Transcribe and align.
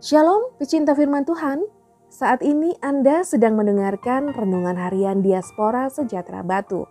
Shalom, 0.00 0.56
pecinta 0.56 0.96
firman 0.96 1.28
Tuhan. 1.28 1.60
Saat 2.08 2.40
ini 2.40 2.72
Anda 2.80 3.20
sedang 3.20 3.60
mendengarkan 3.60 4.32
renungan 4.32 4.72
harian 4.72 5.20
Diaspora 5.20 5.92
Sejahtera 5.92 6.40
Batu. 6.40 6.88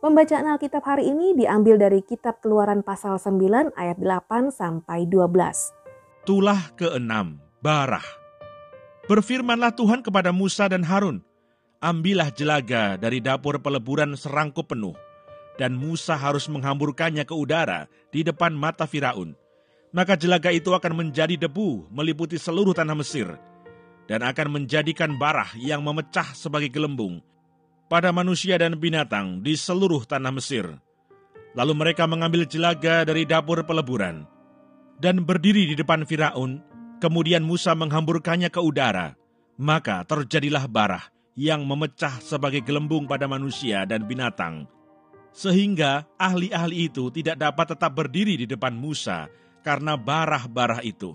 Pembacaan 0.00 0.48
Alkitab 0.56 0.80
hari 0.80 1.12
ini 1.12 1.36
diambil 1.36 1.76
dari 1.76 2.00
kitab 2.00 2.40
Keluaran 2.40 2.80
pasal 2.80 3.20
9 3.20 3.76
ayat 3.76 4.00
8 4.00 4.48
sampai 4.48 5.04
12. 5.04 5.28
Tulah 6.24 6.72
keenam, 6.72 7.36
Barah. 7.60 8.08
Berfirmanlah 9.12 9.76
Tuhan 9.76 10.00
kepada 10.00 10.32
Musa 10.32 10.72
dan 10.72 10.88
Harun, 10.88 11.20
Ambillah 11.84 12.32
jelaga 12.32 12.96
dari 12.96 13.20
dapur 13.20 13.60
peleburan 13.60 14.16
serangkup 14.16 14.72
penuh, 14.72 14.96
dan 15.60 15.76
Musa 15.76 16.16
harus 16.16 16.48
menghamburkannya 16.48 17.28
ke 17.28 17.36
udara 17.36 17.92
di 18.08 18.24
depan 18.24 18.56
mata 18.56 18.88
Firaun. 18.88 19.36
Maka 19.88 20.20
jelaga 20.20 20.52
itu 20.52 20.68
akan 20.72 21.06
menjadi 21.06 21.48
debu 21.48 21.88
meliputi 21.88 22.36
seluruh 22.36 22.76
tanah 22.76 22.92
Mesir, 22.92 23.40
dan 24.04 24.20
akan 24.20 24.60
menjadikan 24.60 25.16
barah 25.16 25.48
yang 25.56 25.80
memecah 25.80 26.36
sebagai 26.36 26.68
gelembung 26.68 27.24
pada 27.88 28.12
manusia 28.12 28.60
dan 28.60 28.76
binatang 28.76 29.40
di 29.40 29.56
seluruh 29.56 30.04
tanah 30.04 30.32
Mesir. 30.32 30.68
Lalu 31.56 31.72
mereka 31.72 32.04
mengambil 32.04 32.44
jelaga 32.44 33.08
dari 33.08 33.24
dapur 33.24 33.64
peleburan 33.64 34.28
dan 35.00 35.24
berdiri 35.24 35.72
di 35.72 35.74
depan 35.76 36.04
Firaun. 36.04 36.60
Kemudian 36.98 37.46
Musa 37.46 37.78
menghamburkannya 37.78 38.50
ke 38.50 38.58
udara, 38.58 39.14
maka 39.54 40.02
terjadilah 40.02 40.66
barah 40.66 41.06
yang 41.38 41.62
memecah 41.62 42.18
sebagai 42.18 42.58
gelembung 42.66 43.06
pada 43.06 43.30
manusia 43.30 43.86
dan 43.86 44.02
binatang 44.02 44.66
sehingga 45.38 46.02
ahli-ahli 46.18 46.90
itu 46.90 47.14
tidak 47.14 47.38
dapat 47.38 47.78
tetap 47.78 47.94
berdiri 47.94 48.34
di 48.42 48.46
depan 48.50 48.74
Musa 48.74 49.30
karena 49.68 50.00
barah-barah 50.00 50.80
itu. 50.80 51.12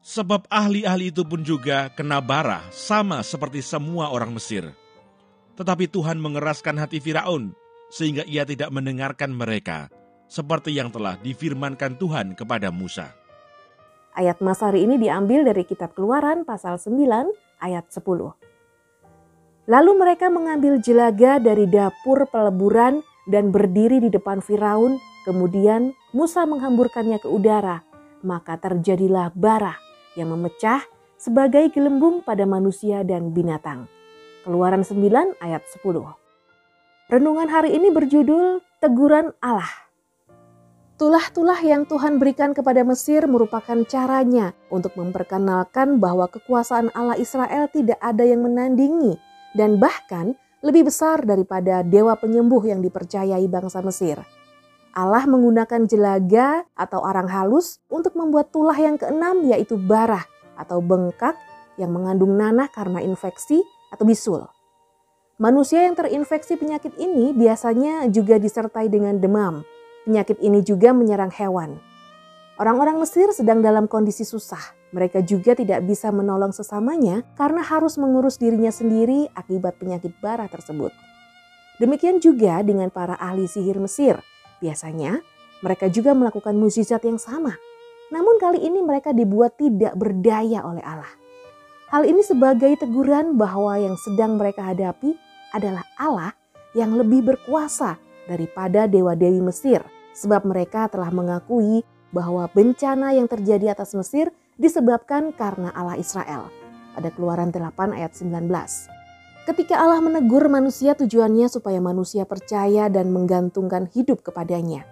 Sebab 0.00 0.48
ahli-ahli 0.48 1.12
itu 1.12 1.28
pun 1.28 1.44
juga 1.44 1.92
kena 1.92 2.24
barah 2.24 2.64
sama 2.72 3.20
seperti 3.20 3.60
semua 3.60 4.08
orang 4.08 4.32
Mesir. 4.32 4.72
Tetapi 5.60 5.92
Tuhan 5.92 6.16
mengeraskan 6.16 6.80
hati 6.80 7.04
Firaun 7.04 7.52
sehingga 7.92 8.24
ia 8.24 8.48
tidak 8.48 8.72
mendengarkan 8.72 9.36
mereka 9.36 9.92
seperti 10.24 10.72
yang 10.72 10.88
telah 10.88 11.20
difirmankan 11.20 12.00
Tuhan 12.00 12.32
kepada 12.32 12.72
Musa. 12.72 13.12
Ayat 14.16 14.40
Mas 14.40 14.64
hari 14.64 14.88
ini 14.88 14.96
diambil 14.96 15.44
dari 15.44 15.68
kitab 15.68 15.92
Keluaran 15.92 16.48
pasal 16.48 16.80
9 16.80 16.96
ayat 17.60 17.84
10. 17.92 18.00
Lalu 19.68 19.92
mereka 20.00 20.32
mengambil 20.32 20.80
jelaga 20.80 21.36
dari 21.36 21.68
dapur 21.68 22.24
peleburan 22.32 23.04
dan 23.28 23.52
berdiri 23.52 24.00
di 24.00 24.08
depan 24.08 24.40
Firaun. 24.40 24.96
Kemudian 25.22 25.92
Musa 26.16 26.48
menghamburkannya 26.48 27.20
ke 27.20 27.28
udara, 27.28 27.84
maka 28.24 28.56
terjadilah 28.56 29.32
bara 29.36 29.76
yang 30.16 30.32
memecah 30.32 30.80
sebagai 31.20 31.68
gelembung 31.68 32.24
pada 32.24 32.48
manusia 32.48 33.04
dan 33.04 33.36
binatang. 33.36 33.84
Keluaran 34.48 34.80
9 34.80 35.36
ayat 35.44 35.62
10. 35.68 35.84
Renungan 37.12 37.48
hari 37.52 37.76
ini 37.76 37.92
berjudul 37.92 38.64
Teguran 38.80 39.36
Allah. 39.44 39.68
Tulah-tulah 40.96 41.60
yang 41.64 41.84
Tuhan 41.88 42.20
berikan 42.20 42.52
kepada 42.52 42.84
Mesir 42.84 43.24
merupakan 43.24 43.76
caranya 43.88 44.52
untuk 44.68 44.96
memperkenalkan 44.96 45.96
bahwa 45.96 46.28
kekuasaan 46.28 46.92
Allah 46.92 47.16
Israel 47.16 47.68
tidak 47.72 47.96
ada 48.00 48.24
yang 48.24 48.44
menandingi 48.44 49.16
dan 49.56 49.80
bahkan 49.80 50.36
lebih 50.60 50.92
besar 50.92 51.24
daripada 51.24 51.80
dewa 51.80 52.16
penyembuh 52.16 52.60
yang 52.68 52.84
dipercayai 52.84 53.48
bangsa 53.48 53.80
Mesir. 53.80 54.20
Allah 54.90 55.22
menggunakan 55.22 55.86
jelaga 55.86 56.66
atau 56.74 57.06
arang 57.06 57.30
halus 57.30 57.78
untuk 57.86 58.18
membuat 58.18 58.50
tulah 58.50 58.74
yang 58.74 58.98
keenam 58.98 59.46
yaitu 59.46 59.78
barah 59.78 60.26
atau 60.58 60.82
bengkak 60.82 61.38
yang 61.78 61.94
mengandung 61.94 62.34
nanah 62.34 62.66
karena 62.68 62.98
infeksi 63.00 63.62
atau 63.94 64.02
bisul. 64.02 64.42
Manusia 65.40 65.88
yang 65.88 65.96
terinfeksi 65.96 66.60
penyakit 66.60 66.92
ini 67.00 67.32
biasanya 67.32 68.04
juga 68.12 68.36
disertai 68.36 68.92
dengan 68.92 69.16
demam. 69.16 69.64
Penyakit 70.04 70.36
ini 70.42 70.60
juga 70.60 70.92
menyerang 70.92 71.32
hewan. 71.32 71.80
Orang-orang 72.60 73.00
Mesir 73.00 73.32
sedang 73.32 73.64
dalam 73.64 73.88
kondisi 73.88 74.20
susah. 74.20 74.60
Mereka 74.92 75.24
juga 75.24 75.56
tidak 75.56 75.80
bisa 75.88 76.12
menolong 76.12 76.52
sesamanya 76.52 77.24
karena 77.40 77.64
harus 77.64 77.96
mengurus 77.96 78.36
dirinya 78.36 78.68
sendiri 78.68 79.32
akibat 79.32 79.80
penyakit 79.80 80.12
bara 80.20 80.44
tersebut. 80.44 80.92
Demikian 81.80 82.20
juga 82.20 82.60
dengan 82.60 82.92
para 82.92 83.16
ahli 83.16 83.48
sihir 83.48 83.80
Mesir. 83.80 84.20
Biasanya 84.60 85.20
mereka 85.60 85.88
juga 85.88 86.16
melakukan 86.16 86.56
mukjizat 86.56 87.04
yang 87.04 87.20
sama. 87.20 87.56
Namun 88.12 88.36
kali 88.40 88.64
ini 88.64 88.80
mereka 88.84 89.12
dibuat 89.12 89.56
tidak 89.56 89.96
berdaya 89.96 90.64
oleh 90.64 90.84
Allah. 90.84 91.10
Hal 91.90 92.06
ini 92.06 92.22
sebagai 92.22 92.70
teguran 92.78 93.34
bahwa 93.34 93.74
yang 93.74 93.98
sedang 93.98 94.38
mereka 94.38 94.62
hadapi 94.62 95.18
adalah 95.50 95.82
Allah 95.98 96.32
yang 96.70 96.94
lebih 96.94 97.26
berkuasa 97.26 97.98
daripada 98.30 98.86
dewa-dewi 98.86 99.42
Mesir 99.42 99.82
sebab 100.14 100.46
mereka 100.46 100.86
telah 100.86 101.10
mengakui 101.10 101.82
bahwa 102.14 102.46
bencana 102.50 103.14
yang 103.14 103.26
terjadi 103.26 103.74
atas 103.74 103.94
Mesir 103.94 104.30
disebabkan 104.58 105.34
karena 105.34 105.74
Allah 105.74 105.98
Israel. 105.98 106.50
Pada 106.94 107.10
Keluaran 107.14 107.54
8 107.54 107.94
ayat 107.94 108.12
19. 108.18 108.99
Ketika 109.48 109.80
Allah 109.80 110.04
menegur 110.04 110.52
manusia 110.52 110.92
tujuannya 110.92 111.48
supaya 111.48 111.80
manusia 111.80 112.28
percaya 112.28 112.92
dan 112.92 113.08
menggantungkan 113.08 113.88
hidup 113.88 114.20
kepadanya. 114.20 114.84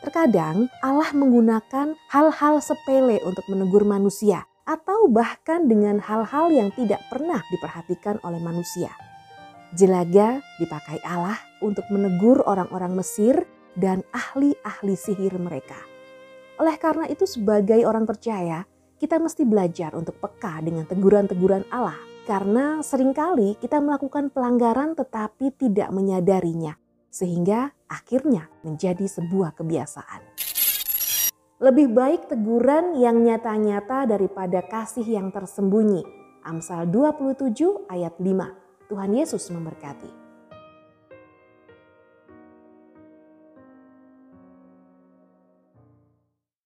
Terkadang 0.00 0.72
Allah 0.82 1.12
menggunakan 1.14 1.94
hal-hal 2.10 2.54
sepele 2.58 3.22
untuk 3.22 3.46
menegur 3.52 3.84
manusia 3.84 4.48
atau 4.66 5.06
bahkan 5.06 5.68
dengan 5.68 6.00
hal-hal 6.00 6.50
yang 6.50 6.72
tidak 6.74 7.04
pernah 7.12 7.38
diperhatikan 7.52 8.18
oleh 8.26 8.40
manusia. 8.42 8.90
Jelaga 9.76 10.42
dipakai 10.58 10.98
Allah 11.06 11.38
untuk 11.62 11.86
menegur 11.92 12.42
orang-orang 12.48 12.96
Mesir 12.98 13.46
dan 13.78 14.04
ahli-ahli 14.12 14.94
sihir 14.96 15.36
mereka. 15.38 15.78
Oleh 16.60 16.76
karena 16.76 17.08
itu 17.08 17.24
sebagai 17.24 17.80
orang 17.88 18.04
percaya, 18.04 18.68
kita 19.00 19.16
mesti 19.16 19.42
belajar 19.48 19.96
untuk 19.96 20.18
peka 20.20 20.60
dengan 20.60 20.84
teguran-teguran 20.84 21.64
Allah. 21.72 22.11
Karena 22.22 22.78
sering 22.86 23.10
kali 23.10 23.58
kita 23.58 23.82
melakukan 23.82 24.30
pelanggaran 24.30 24.94
tetapi 24.94 25.50
tidak 25.58 25.90
menyadarinya. 25.90 26.78
Sehingga 27.10 27.74
akhirnya 27.90 28.46
menjadi 28.62 29.04
sebuah 29.10 29.58
kebiasaan. 29.58 30.22
Lebih 31.58 31.90
baik 31.90 32.30
teguran 32.30 32.94
yang 32.94 33.22
nyata-nyata 33.22 34.06
daripada 34.06 34.62
kasih 34.62 35.06
yang 35.06 35.34
tersembunyi. 35.34 36.02
Amsal 36.46 36.86
27 36.90 37.90
ayat 37.90 38.14
5. 38.18 38.90
Tuhan 38.90 39.10
Yesus 39.14 39.46
memberkati. 39.50 40.21